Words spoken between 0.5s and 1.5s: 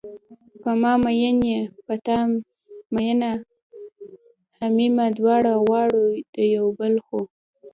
په ما میین